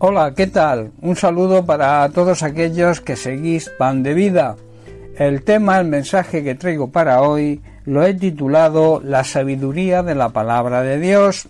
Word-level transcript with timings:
Hola, 0.00 0.32
¿qué 0.36 0.46
tal? 0.46 0.92
Un 1.02 1.16
saludo 1.16 1.66
para 1.66 2.08
todos 2.10 2.44
aquellos 2.44 3.00
que 3.00 3.16
seguís 3.16 3.68
Pan 3.78 4.04
de 4.04 4.14
Vida. 4.14 4.54
El 5.16 5.42
tema, 5.42 5.80
el 5.80 5.88
mensaje 5.88 6.44
que 6.44 6.54
traigo 6.54 6.92
para 6.92 7.20
hoy, 7.20 7.60
lo 7.84 8.06
he 8.06 8.14
titulado 8.14 9.00
La 9.02 9.24
sabiduría 9.24 10.04
de 10.04 10.14
la 10.14 10.28
palabra 10.28 10.82
de 10.82 11.00
Dios. 11.00 11.48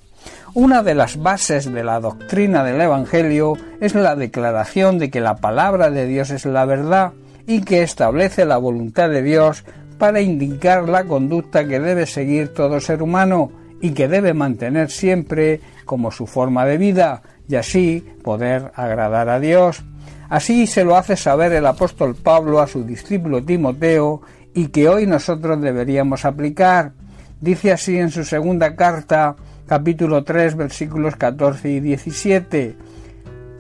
Una 0.55 0.83
de 0.83 0.95
las 0.95 1.19
bases 1.19 1.71
de 1.71 1.85
la 1.85 2.01
doctrina 2.01 2.65
del 2.65 2.81
Evangelio 2.81 3.53
es 3.83 3.95
la 3.95 4.17
declaración 4.17 4.99
de 4.99 5.11
que 5.11 5.21
la 5.21 5.37
palabra 5.37 5.91
de 5.91 6.07
Dios 6.07 6.31
es 6.31 6.47
la 6.47 6.65
verdad 6.65 7.13
y 7.47 7.61
que 7.61 7.83
establece 7.83 8.47
la 8.47 8.57
voluntad 8.57 9.11
de 9.11 9.23
Dios 9.23 9.63
para 9.99 10.23
indicar 10.23 10.89
la 10.89 11.05
conducta 11.05 11.69
que 11.69 11.81
debe 11.81 12.07
seguir 12.07 12.55
todo 12.55 12.81
ser 12.81 13.03
humano 13.03 13.53
y 13.83 13.91
que 13.91 14.09
debe 14.09 14.33
mantener 14.33 14.91
siempre 14.91 15.61
como 15.85 16.11
su 16.11 16.27
forma 16.27 16.65
de 16.65 16.79
vida 16.79 17.23
y 17.49 17.57
así 17.57 18.05
poder 18.23 18.73
agradar 18.75 19.29
a 19.29 19.41
Dios. 19.41 19.83
Así 20.29 20.67
se 20.67 20.85
lo 20.85 20.97
hace 20.97 21.17
saber 21.17 21.53
el 21.53 21.67
apóstol 21.67 22.15
Pablo 22.15 22.61
a 22.61 22.67
su 22.67 22.85
discípulo 22.85 23.43
Timoteo 23.43 24.21
y 24.55 24.69
que 24.69 24.89
hoy 24.89 25.07
nosotros 25.07 25.61
deberíamos 25.61 26.25
aplicar. 26.25 26.93
Dice 27.41 27.73
así 27.73 27.99
en 27.99 28.11
su 28.11 28.25
segunda 28.25 28.77
carta, 28.77 29.37
capítulo 29.67 30.25
3, 30.25 30.57
versículos 30.57 31.17
14 31.17 31.71
y 31.71 31.81
17. 31.81 32.77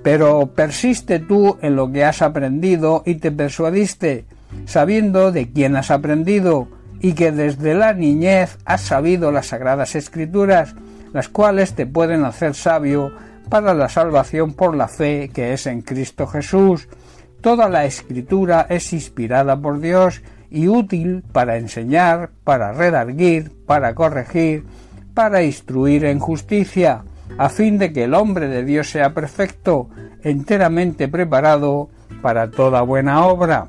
Pero 0.02 0.48
persiste 0.54 1.20
tú 1.20 1.56
en 1.62 1.76
lo 1.76 1.90
que 1.90 2.04
has 2.04 2.20
aprendido 2.20 3.02
y 3.06 3.16
te 3.16 3.32
persuadiste, 3.32 4.26
sabiendo 4.66 5.32
de 5.32 5.50
quién 5.50 5.76
has 5.76 5.90
aprendido, 5.90 6.68
y 7.00 7.12
que 7.12 7.30
desde 7.32 7.74
la 7.74 7.92
niñez 7.94 8.58
has 8.64 8.80
sabido 8.80 9.30
las 9.30 9.46
sagradas 9.46 9.94
escrituras, 9.94 10.74
las 11.12 11.28
cuales 11.28 11.74
te 11.74 11.86
pueden 11.86 12.24
hacer 12.24 12.54
sabio 12.54 13.12
para 13.48 13.74
la 13.74 13.88
salvación 13.88 14.54
por 14.54 14.76
la 14.76 14.88
fe 14.88 15.30
que 15.32 15.52
es 15.52 15.66
en 15.66 15.82
Cristo 15.82 16.26
Jesús. 16.26 16.88
Toda 17.40 17.68
la 17.68 17.84
escritura 17.84 18.66
es 18.68 18.92
inspirada 18.92 19.60
por 19.60 19.80
Dios 19.80 20.22
y 20.50 20.68
útil 20.68 21.22
para 21.32 21.56
enseñar, 21.56 22.30
para 22.44 22.72
redarguir, 22.72 23.52
para 23.66 23.94
corregir, 23.94 24.64
para 25.14 25.42
instruir 25.42 26.04
en 26.04 26.18
justicia, 26.18 27.04
a 27.36 27.48
fin 27.48 27.78
de 27.78 27.92
que 27.92 28.04
el 28.04 28.14
hombre 28.14 28.48
de 28.48 28.64
Dios 28.64 28.90
sea 28.90 29.14
perfecto, 29.14 29.88
enteramente 30.22 31.08
preparado 31.08 31.90
para 32.22 32.50
toda 32.50 32.82
buena 32.82 33.26
obra. 33.26 33.68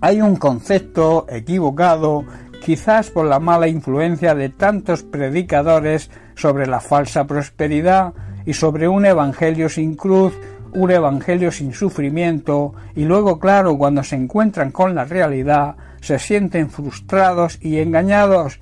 Hay 0.00 0.20
un 0.20 0.36
concepto 0.36 1.26
equivocado, 1.28 2.24
quizás 2.64 3.10
por 3.10 3.26
la 3.26 3.40
mala 3.40 3.68
influencia 3.68 4.34
de 4.34 4.48
tantos 4.48 5.02
predicadores 5.02 6.10
sobre 6.34 6.66
la 6.66 6.80
falsa 6.80 7.26
prosperidad, 7.26 8.12
y 8.48 8.54
sobre 8.54 8.88
un 8.88 9.04
evangelio 9.04 9.68
sin 9.68 9.94
cruz, 9.94 10.32
un 10.72 10.90
evangelio 10.90 11.52
sin 11.52 11.74
sufrimiento, 11.74 12.72
y 12.96 13.04
luego, 13.04 13.38
claro, 13.38 13.76
cuando 13.76 14.02
se 14.02 14.16
encuentran 14.16 14.70
con 14.70 14.94
la 14.94 15.04
realidad, 15.04 15.76
se 16.00 16.18
sienten 16.18 16.70
frustrados 16.70 17.58
y 17.60 17.76
engañados. 17.76 18.58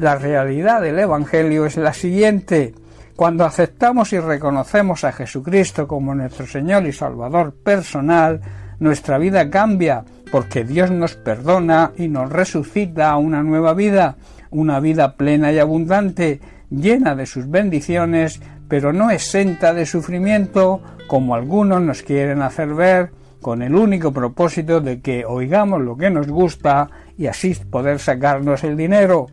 La 0.00 0.16
realidad 0.16 0.82
del 0.82 0.98
evangelio 0.98 1.66
es 1.66 1.76
la 1.76 1.92
siguiente. 1.92 2.74
Cuando 3.14 3.44
aceptamos 3.44 4.12
y 4.12 4.18
reconocemos 4.18 5.04
a 5.04 5.12
Jesucristo 5.12 5.86
como 5.86 6.16
nuestro 6.16 6.44
Señor 6.44 6.84
y 6.86 6.92
Salvador 6.92 7.54
personal, 7.54 8.40
nuestra 8.80 9.18
vida 9.18 9.48
cambia, 9.50 10.04
porque 10.32 10.64
Dios 10.64 10.90
nos 10.90 11.14
perdona 11.14 11.92
y 11.96 12.08
nos 12.08 12.28
resucita 12.28 13.10
a 13.10 13.18
una 13.18 13.44
nueva 13.44 13.72
vida, 13.74 14.16
una 14.50 14.80
vida 14.80 15.14
plena 15.14 15.52
y 15.52 15.60
abundante, 15.60 16.40
llena 16.70 17.14
de 17.14 17.26
sus 17.26 17.48
bendiciones, 17.48 18.40
pero 18.68 18.92
no 18.92 19.10
exenta 19.10 19.72
de 19.72 19.86
sufrimiento, 19.86 20.80
como 21.06 21.34
algunos 21.34 21.80
nos 21.80 22.02
quieren 22.02 22.42
hacer 22.42 22.74
ver, 22.74 23.10
con 23.40 23.62
el 23.62 23.74
único 23.74 24.12
propósito 24.12 24.80
de 24.80 25.00
que 25.00 25.24
oigamos 25.24 25.80
lo 25.80 25.96
que 25.96 26.10
nos 26.10 26.26
gusta 26.28 26.90
y 27.16 27.26
así 27.26 27.54
poder 27.54 27.98
sacarnos 27.98 28.64
el 28.64 28.76
dinero. 28.76 29.28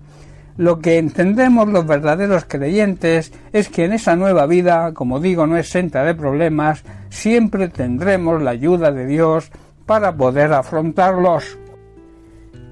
Lo 0.57 0.79
que 0.79 0.97
entendemos 0.97 1.67
los 1.67 1.85
verdaderos 1.85 2.45
creyentes 2.45 3.33
es 3.51 3.67
que 3.67 3.83
en 3.83 3.93
esa 3.93 4.15
nueva 4.15 4.45
vida, 4.45 4.93
como 4.93 5.19
digo, 5.19 5.47
no 5.47 5.57
exenta 5.57 6.03
de 6.05 6.15
problemas, 6.15 6.83
siempre 7.09 7.67
tendremos 7.67 8.41
la 8.41 8.51
ayuda 8.51 8.91
de 8.91 9.05
Dios 9.05 9.51
para 9.85 10.15
poder 10.15 10.53
afrontarlos. 10.53 11.57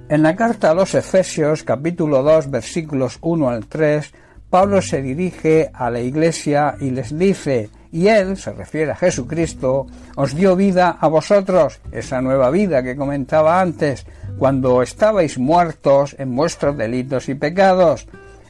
En 0.07 0.23
la 0.23 0.35
carta 0.35 0.71
a 0.71 0.73
los 0.73 0.95
Efesios 0.95 1.63
capítulo 1.63 2.23
2 2.23 2.51
versículos 2.51 3.17
1 3.21 3.49
al 3.49 3.65
3 3.65 4.13
Pablo 4.53 4.83
se 4.83 5.01
dirige 5.01 5.71
a 5.73 5.89
la 5.89 5.99
iglesia 5.99 6.75
y 6.79 6.91
les 6.91 7.17
dice, 7.17 7.71
y 7.91 8.05
Él, 8.05 8.37
se 8.37 8.53
refiere 8.53 8.91
a 8.91 8.95
Jesucristo, 8.95 9.87
os 10.15 10.35
dio 10.35 10.55
vida 10.55 10.95
a 11.01 11.07
vosotros, 11.07 11.79
esa 11.91 12.21
nueva 12.21 12.51
vida 12.51 12.83
que 12.83 12.95
comentaba 12.95 13.59
antes, 13.59 14.05
cuando 14.37 14.83
estabais 14.83 15.39
muertos 15.39 16.15
en 16.19 16.35
vuestros 16.35 16.77
delitos 16.77 17.29
y 17.29 17.33
pecados, 17.33 18.05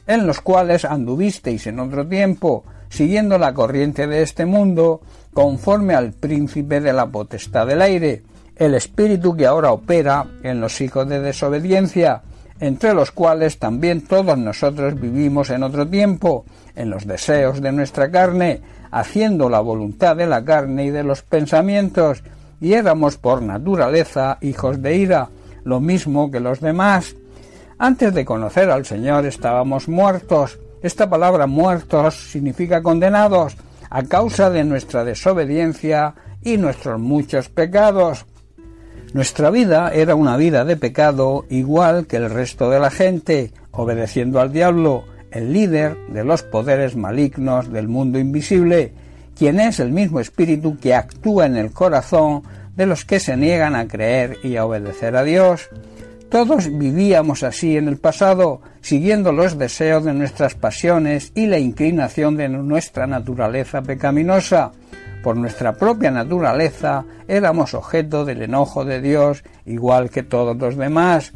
en 0.06 0.26
los 0.26 0.42
cuales 0.42 0.84
anduvisteis 0.84 1.66
en 1.68 1.80
otro 1.80 2.06
tiempo, 2.06 2.64
siguiendo 2.90 3.38
la 3.38 3.54
corriente 3.54 4.06
de 4.06 4.20
este 4.20 4.44
mundo, 4.44 5.00
conforme 5.32 5.94
al 5.94 6.12
príncipe 6.12 6.82
de 6.82 6.92
la 6.92 7.06
potestad 7.06 7.66
del 7.66 7.80
aire, 7.80 8.24
el 8.56 8.74
espíritu 8.74 9.34
que 9.34 9.46
ahora 9.46 9.72
opera 9.72 10.26
en 10.42 10.60
los 10.60 10.82
hijos 10.82 11.08
de 11.08 11.20
desobediencia, 11.20 12.20
entre 12.60 12.94
los 12.94 13.10
cuales 13.10 13.58
también 13.58 14.02
todos 14.02 14.38
nosotros 14.38 15.00
vivimos 15.00 15.50
en 15.50 15.62
otro 15.62 15.86
tiempo, 15.86 16.44
en 16.76 16.90
los 16.90 17.06
deseos 17.06 17.60
de 17.60 17.72
nuestra 17.72 18.10
carne, 18.10 18.60
haciendo 18.90 19.48
la 19.48 19.60
voluntad 19.60 20.16
de 20.16 20.26
la 20.26 20.44
carne 20.44 20.84
y 20.84 20.90
de 20.90 21.02
los 21.02 21.22
pensamientos, 21.22 22.22
y 22.60 22.74
éramos 22.74 23.16
por 23.16 23.42
naturaleza 23.42 24.38
hijos 24.40 24.80
de 24.80 24.96
ira, 24.96 25.28
lo 25.64 25.80
mismo 25.80 26.30
que 26.30 26.40
los 26.40 26.60
demás. 26.60 27.16
Antes 27.78 28.14
de 28.14 28.24
conocer 28.24 28.70
al 28.70 28.86
Señor 28.86 29.26
estábamos 29.26 29.88
muertos. 29.88 30.58
Esta 30.82 31.10
palabra 31.10 31.46
muertos 31.46 32.30
significa 32.30 32.82
condenados 32.82 33.56
a 33.90 34.02
causa 34.04 34.50
de 34.50 34.64
nuestra 34.64 35.04
desobediencia 35.04 36.14
y 36.42 36.56
nuestros 36.56 37.00
muchos 37.00 37.48
pecados. 37.48 38.26
Nuestra 39.14 39.50
vida 39.50 39.92
era 39.94 40.16
una 40.16 40.36
vida 40.36 40.64
de 40.64 40.76
pecado 40.76 41.46
igual 41.48 42.08
que 42.08 42.16
el 42.16 42.28
resto 42.28 42.68
de 42.68 42.80
la 42.80 42.90
gente, 42.90 43.52
obedeciendo 43.70 44.40
al 44.40 44.52
diablo, 44.52 45.04
el 45.30 45.52
líder 45.52 45.96
de 46.08 46.24
los 46.24 46.42
poderes 46.42 46.96
malignos 46.96 47.72
del 47.72 47.86
mundo 47.86 48.18
invisible, 48.18 48.92
quien 49.38 49.60
es 49.60 49.78
el 49.78 49.92
mismo 49.92 50.18
espíritu 50.18 50.76
que 50.78 50.96
actúa 50.96 51.46
en 51.46 51.56
el 51.56 51.70
corazón 51.70 52.42
de 52.74 52.86
los 52.86 53.04
que 53.04 53.20
se 53.20 53.36
niegan 53.36 53.76
a 53.76 53.86
creer 53.86 54.38
y 54.42 54.56
a 54.56 54.66
obedecer 54.66 55.14
a 55.14 55.22
Dios. 55.22 55.68
Todos 56.28 56.76
vivíamos 56.76 57.44
así 57.44 57.76
en 57.76 57.86
el 57.86 57.98
pasado, 57.98 58.62
siguiendo 58.80 59.30
los 59.30 59.56
deseos 59.56 60.02
de 60.02 60.12
nuestras 60.12 60.56
pasiones 60.56 61.30
y 61.36 61.46
la 61.46 61.60
inclinación 61.60 62.36
de 62.36 62.48
nuestra 62.48 63.06
naturaleza 63.06 63.80
pecaminosa 63.80 64.72
por 65.24 65.38
nuestra 65.38 65.72
propia 65.72 66.10
naturaleza, 66.10 67.06
éramos 67.26 67.72
objeto 67.72 68.26
del 68.26 68.42
enojo 68.42 68.84
de 68.84 69.00
Dios 69.00 69.42
igual 69.64 70.10
que 70.10 70.22
todos 70.22 70.54
los 70.56 70.76
demás. 70.76 71.32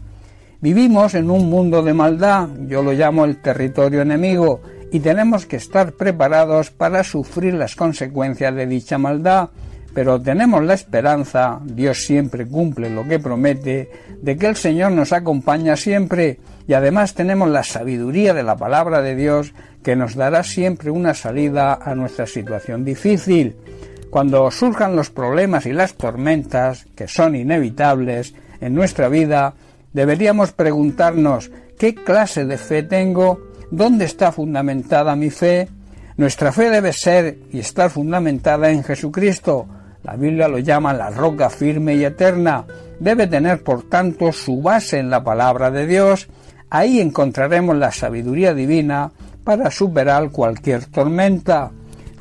Vivimos 0.60 1.14
en 1.14 1.30
un 1.30 1.48
mundo 1.48 1.82
de 1.82 1.94
maldad, 1.94 2.48
yo 2.66 2.82
lo 2.82 2.92
llamo 2.92 3.24
el 3.24 3.40
territorio 3.40 4.02
enemigo, 4.02 4.60
y 4.92 5.00
tenemos 5.00 5.46
que 5.46 5.56
estar 5.56 5.92
preparados 5.92 6.70
para 6.70 7.02
sufrir 7.02 7.54
las 7.54 7.76
consecuencias 7.76 8.54
de 8.54 8.66
dicha 8.66 8.98
maldad, 8.98 9.48
pero 9.94 10.20
tenemos 10.20 10.62
la 10.62 10.74
esperanza, 10.74 11.58
Dios 11.64 12.04
siempre 12.04 12.46
cumple 12.46 12.90
lo 12.90 13.08
que 13.08 13.18
promete, 13.18 13.90
de 14.20 14.36
que 14.36 14.48
el 14.48 14.56
Señor 14.56 14.92
nos 14.92 15.14
acompaña 15.14 15.76
siempre, 15.76 16.40
y 16.66 16.74
además 16.74 17.14
tenemos 17.14 17.48
la 17.48 17.62
sabiduría 17.62 18.34
de 18.34 18.42
la 18.42 18.56
palabra 18.56 19.00
de 19.00 19.16
Dios 19.16 19.54
que 19.82 19.96
nos 19.96 20.14
dará 20.14 20.42
siempre 20.42 20.90
una 20.90 21.14
salida 21.14 21.78
a 21.82 21.94
nuestra 21.94 22.26
situación 22.26 22.84
difícil. 22.84 23.56
Cuando 24.10 24.50
surjan 24.50 24.96
los 24.96 25.10
problemas 25.10 25.66
y 25.66 25.72
las 25.72 25.94
tormentas, 25.94 26.86
que 26.96 27.08
son 27.08 27.36
inevitables 27.36 28.34
en 28.60 28.74
nuestra 28.74 29.08
vida, 29.08 29.54
deberíamos 29.92 30.52
preguntarnos 30.52 31.50
¿qué 31.78 31.94
clase 31.94 32.46
de 32.46 32.56
fe 32.56 32.82
tengo? 32.82 33.40
¿Dónde 33.70 34.06
está 34.06 34.32
fundamentada 34.32 35.14
mi 35.14 35.30
fe? 35.30 35.68
Nuestra 36.16 36.52
fe 36.52 36.70
debe 36.70 36.92
ser 36.92 37.38
y 37.52 37.60
estar 37.60 37.90
fundamentada 37.90 38.70
en 38.70 38.82
Jesucristo. 38.82 39.66
La 40.02 40.16
Biblia 40.16 40.48
lo 40.48 40.58
llama 40.58 40.94
la 40.94 41.10
roca 41.10 41.50
firme 41.50 41.94
y 41.94 42.04
eterna. 42.04 42.64
Debe 42.98 43.26
tener, 43.26 43.62
por 43.62 43.88
tanto, 43.88 44.32
su 44.32 44.62
base 44.62 44.98
en 44.98 45.10
la 45.10 45.22
palabra 45.22 45.70
de 45.70 45.86
Dios. 45.86 46.28
Ahí 46.70 47.00
encontraremos 47.00 47.76
la 47.76 47.92
sabiduría 47.92 48.54
divina 48.54 49.12
para 49.44 49.70
superar 49.70 50.30
cualquier 50.30 50.86
tormenta. 50.86 51.70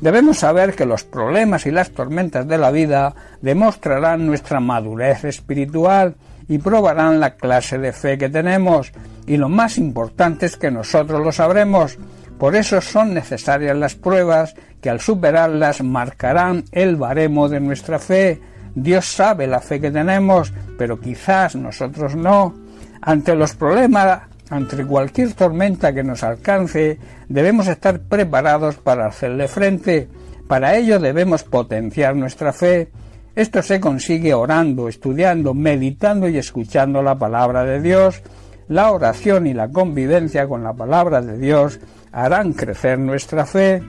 Debemos 0.00 0.38
saber 0.38 0.74
que 0.74 0.86
los 0.86 1.04
problemas 1.04 1.66
y 1.66 1.70
las 1.70 1.90
tormentas 1.90 2.46
de 2.46 2.58
la 2.58 2.70
vida 2.70 3.14
demostrarán 3.42 4.26
nuestra 4.26 4.60
madurez 4.60 5.24
espiritual 5.24 6.14
y 6.48 6.58
probarán 6.58 7.20
la 7.20 7.34
clase 7.34 7.78
de 7.78 7.92
fe 7.92 8.16
que 8.16 8.28
tenemos, 8.28 8.92
y 9.26 9.36
lo 9.36 9.48
más 9.48 9.76
importante 9.76 10.46
es 10.46 10.56
que 10.56 10.70
nosotros 10.70 11.22
lo 11.22 11.32
sabremos, 11.32 11.98
Por 12.38 12.54
eso 12.54 12.80
son 12.80 13.14
necesarias 13.14 13.76
las 13.76 13.96
pruebas 13.96 14.54
que 14.80 14.90
al 14.90 15.00
superarlas 15.00 15.82
marcarán 15.82 16.64
el 16.70 16.94
baremo 16.94 17.48
de 17.48 17.58
nuestra 17.58 17.98
fe. 17.98 18.40
Dios 18.76 19.06
sabe 19.06 19.48
la 19.48 19.60
fe 19.60 19.80
que 19.80 19.90
tenemos, 19.90 20.52
pero 20.78 21.00
quizás 21.00 21.56
nosotros 21.56 22.14
no. 22.14 22.54
Ante 23.00 23.34
los 23.34 23.54
problemas, 23.54 24.22
ante 24.50 24.84
cualquier 24.86 25.34
tormenta 25.34 25.92
que 25.92 26.02
nos 26.02 26.22
alcance, 26.22 26.98
debemos 27.28 27.68
estar 27.68 28.00
preparados 28.00 28.76
para 28.76 29.06
hacerle 29.06 29.48
frente. 29.48 30.08
Para 30.46 30.76
ello 30.76 30.98
debemos 30.98 31.44
potenciar 31.44 32.16
nuestra 32.16 32.52
fe. 32.52 32.88
Esto 33.34 33.62
se 33.62 33.78
consigue 33.78 34.34
orando, 34.34 34.88
estudiando, 34.88 35.54
meditando 35.54 36.28
y 36.28 36.38
escuchando 36.38 37.02
la 37.02 37.18
palabra 37.18 37.64
de 37.64 37.80
Dios. 37.80 38.22
La 38.68 38.90
oración 38.90 39.46
y 39.46 39.54
la 39.54 39.68
convivencia 39.68 40.48
con 40.48 40.64
la 40.64 40.72
palabra 40.72 41.20
de 41.20 41.38
Dios 41.38 41.78
harán 42.12 42.52
crecer 42.52 42.98
nuestra 42.98 43.46
fe. 43.46 43.82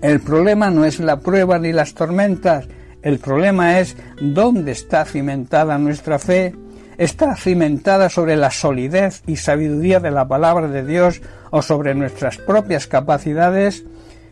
El 0.00 0.20
problema 0.20 0.70
no 0.70 0.84
es 0.84 1.00
la 1.00 1.20
prueba 1.20 1.58
ni 1.58 1.72
las 1.72 1.94
tormentas, 1.94 2.66
el 3.02 3.18
problema 3.18 3.80
es 3.80 3.96
dónde 4.20 4.72
está 4.72 5.04
cimentada 5.04 5.76
nuestra 5.78 6.18
fe. 6.18 6.54
¿Está 7.02 7.34
cimentada 7.34 8.08
sobre 8.08 8.36
la 8.36 8.52
solidez 8.52 9.24
y 9.26 9.34
sabiduría 9.34 9.98
de 9.98 10.12
la 10.12 10.28
palabra 10.28 10.68
de 10.68 10.86
Dios 10.86 11.20
o 11.50 11.60
sobre 11.60 11.96
nuestras 11.96 12.38
propias 12.38 12.86
capacidades? 12.86 13.82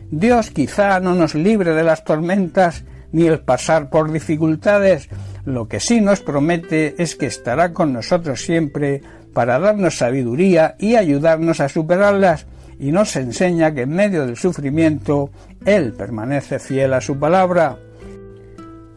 Dios 0.09 0.51
quizá 0.51 1.01
no 1.01 1.13
nos 1.13 1.35
libre 1.35 1.73
de 1.73 1.83
las 1.83 2.05
tormentas 2.05 2.85
ni 3.11 3.27
el 3.27 3.41
pasar 3.41 3.89
por 3.89 4.09
dificultades. 4.09 5.09
Lo 5.43 5.67
que 5.67 5.81
sí 5.81 5.99
nos 5.99 6.21
promete 6.21 6.95
es 6.97 7.17
que 7.17 7.25
estará 7.25 7.73
con 7.73 7.91
nosotros 7.91 8.41
siempre 8.41 9.01
para 9.33 9.59
darnos 9.59 9.97
sabiduría 9.97 10.75
y 10.79 10.95
ayudarnos 10.95 11.59
a 11.59 11.67
superarlas 11.67 12.45
y 12.79 12.93
nos 12.93 13.13
enseña 13.17 13.73
que 13.73 13.81
en 13.81 13.89
medio 13.89 14.25
del 14.25 14.37
sufrimiento 14.37 15.29
Él 15.65 15.91
permanece 15.91 16.57
fiel 16.57 16.93
a 16.93 17.01
su 17.01 17.19
palabra. 17.19 17.77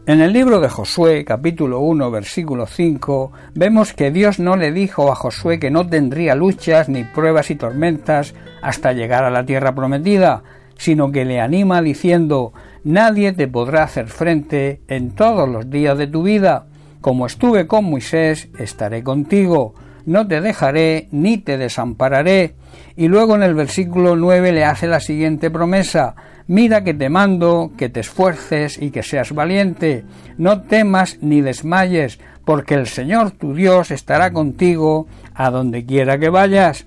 En 0.07 0.21
el 0.21 0.33
libro 0.33 0.59
de 0.59 0.69
Josué, 0.69 1.25
capítulo 1.25 1.79
1, 1.79 2.11
versículo 2.11 2.67
5, 2.67 3.31
vemos 3.55 3.93
que 3.93 4.11
Dios 4.11 4.37
no 4.37 4.55
le 4.55 4.71
dijo 4.71 5.11
a 5.11 5.15
Josué 5.15 5.57
que 5.57 5.71
no 5.71 5.87
tendría 5.87 6.35
luchas 6.35 6.89
ni 6.89 7.03
pruebas 7.03 7.49
y 7.49 7.55
tormentas 7.55 8.35
hasta 8.61 8.93
llegar 8.93 9.23
a 9.23 9.31
la 9.31 9.47
tierra 9.47 9.73
prometida, 9.73 10.43
sino 10.77 11.11
que 11.11 11.25
le 11.25 11.41
anima 11.41 11.81
diciendo 11.81 12.53
Nadie 12.83 13.33
te 13.33 13.47
podrá 13.47 13.81
hacer 13.81 14.07
frente 14.07 14.81
en 14.87 15.15
todos 15.15 15.49
los 15.49 15.71
días 15.71 15.97
de 15.97 16.05
tu 16.05 16.21
vida. 16.21 16.67
Como 17.01 17.25
estuve 17.25 17.65
con 17.65 17.85
Moisés, 17.85 18.49
estaré 18.59 19.03
contigo 19.03 19.73
no 20.05 20.27
te 20.27 20.39
dejaré 20.41 21.07
ni 21.11 21.37
te 21.37 21.57
desampararé. 21.57 22.55
Y 22.95 23.07
luego 23.07 23.35
en 23.35 23.43
el 23.43 23.53
versículo 23.53 24.15
9 24.15 24.51
le 24.51 24.65
hace 24.65 24.87
la 24.87 24.99
siguiente 24.99 25.51
promesa, 25.51 26.15
mira 26.47 26.83
que 26.83 26.93
te 26.93 27.09
mando, 27.09 27.71
que 27.77 27.89
te 27.89 28.01
esfuerces 28.01 28.81
y 28.81 28.91
que 28.91 29.03
seas 29.03 29.33
valiente, 29.33 30.05
no 30.37 30.61
temas 30.61 31.17
ni 31.21 31.41
desmayes, 31.41 32.19
porque 32.45 32.75
el 32.75 32.87
Señor 32.87 33.31
tu 33.31 33.53
Dios 33.53 33.91
estará 33.91 34.31
contigo 34.31 35.07
a 35.33 35.49
donde 35.49 35.85
quiera 35.85 36.17
que 36.17 36.29
vayas. 36.29 36.85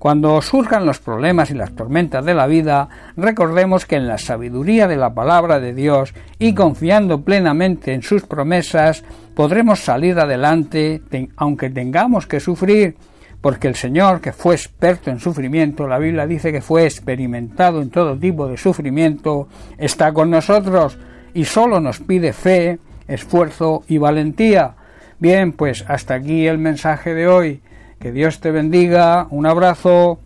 Cuando 0.00 0.40
surjan 0.40 0.86
los 0.86 0.98
problemas 0.98 1.50
y 1.50 1.54
las 1.54 1.72
tormentas 1.76 2.24
de 2.24 2.32
la 2.32 2.46
vida, 2.46 2.88
recordemos 3.18 3.84
que 3.84 3.96
en 3.96 4.08
la 4.08 4.16
sabiduría 4.16 4.88
de 4.88 4.96
la 4.96 5.12
palabra 5.12 5.60
de 5.60 5.74
Dios 5.74 6.14
y 6.38 6.54
confiando 6.54 7.20
plenamente 7.20 7.92
en 7.92 8.00
sus 8.02 8.22
promesas, 8.22 9.04
podremos 9.34 9.80
salir 9.80 10.18
adelante 10.18 11.02
aunque 11.36 11.68
tengamos 11.68 12.26
que 12.26 12.40
sufrir, 12.40 12.96
porque 13.40 13.68
el 13.68 13.74
Señor, 13.74 14.20
que 14.20 14.32
fue 14.32 14.54
experto 14.54 15.10
en 15.10 15.18
sufrimiento, 15.18 15.88
la 15.88 15.98
Biblia 15.98 16.26
dice 16.26 16.52
que 16.52 16.60
fue 16.60 16.84
experimentado 16.84 17.80
en 17.80 17.90
todo 17.90 18.18
tipo 18.18 18.48
de 18.48 18.56
sufrimiento, 18.56 19.48
está 19.78 20.12
con 20.12 20.30
nosotros 20.30 20.98
y 21.32 21.44
solo 21.44 21.80
nos 21.80 22.00
pide 22.00 22.32
fe, 22.32 22.78
esfuerzo 23.08 23.82
y 23.88 23.98
valentía. 23.98 24.74
Bien, 25.18 25.52
pues 25.52 25.84
hasta 25.88 26.14
aquí 26.14 26.46
el 26.46 26.58
mensaje 26.58 27.14
de 27.14 27.28
hoy. 27.28 27.62
Que 27.98 28.12
Dios 28.12 28.40
te 28.40 28.50
bendiga. 28.50 29.26
Un 29.30 29.46
abrazo. 29.46 30.18